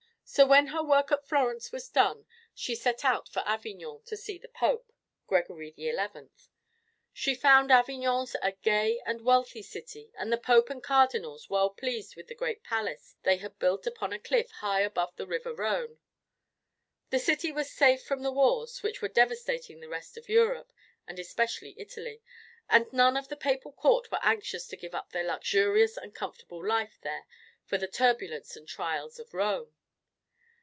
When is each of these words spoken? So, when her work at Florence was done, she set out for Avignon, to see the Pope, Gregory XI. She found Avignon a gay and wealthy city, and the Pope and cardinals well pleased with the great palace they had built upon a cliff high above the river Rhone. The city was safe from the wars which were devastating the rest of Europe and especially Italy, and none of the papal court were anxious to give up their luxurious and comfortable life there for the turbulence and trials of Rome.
So, 0.23 0.45
when 0.45 0.67
her 0.67 0.81
work 0.81 1.11
at 1.11 1.27
Florence 1.27 1.73
was 1.73 1.89
done, 1.89 2.25
she 2.55 2.73
set 2.73 3.03
out 3.03 3.27
for 3.27 3.41
Avignon, 3.45 4.01
to 4.05 4.15
see 4.15 4.37
the 4.37 4.47
Pope, 4.47 4.93
Gregory 5.27 5.73
XI. 5.75 6.29
She 7.11 7.35
found 7.35 7.69
Avignon 7.69 8.25
a 8.41 8.53
gay 8.53 9.01
and 9.05 9.25
wealthy 9.25 9.61
city, 9.61 10.09
and 10.17 10.31
the 10.31 10.37
Pope 10.37 10.69
and 10.69 10.81
cardinals 10.81 11.49
well 11.49 11.69
pleased 11.69 12.15
with 12.15 12.27
the 12.27 12.35
great 12.35 12.63
palace 12.63 13.17
they 13.23 13.37
had 13.37 13.59
built 13.59 13.85
upon 13.85 14.13
a 14.13 14.19
cliff 14.19 14.49
high 14.51 14.79
above 14.79 15.13
the 15.17 15.27
river 15.27 15.53
Rhone. 15.53 15.99
The 17.09 17.19
city 17.19 17.51
was 17.51 17.69
safe 17.69 18.01
from 18.01 18.21
the 18.21 18.31
wars 18.31 18.81
which 18.81 19.01
were 19.01 19.09
devastating 19.09 19.81
the 19.81 19.89
rest 19.89 20.15
of 20.15 20.29
Europe 20.29 20.71
and 21.05 21.19
especially 21.19 21.75
Italy, 21.77 22.21
and 22.69 22.87
none 22.93 23.17
of 23.17 23.27
the 23.27 23.35
papal 23.35 23.73
court 23.73 24.09
were 24.09 24.19
anxious 24.23 24.65
to 24.67 24.77
give 24.77 24.95
up 24.95 25.11
their 25.11 25.25
luxurious 25.27 25.97
and 25.97 26.15
comfortable 26.15 26.65
life 26.65 26.99
there 27.01 27.25
for 27.65 27.77
the 27.77 27.85
turbulence 27.89 28.55
and 28.55 28.65
trials 28.69 29.19
of 29.19 29.33
Rome. 29.33 29.75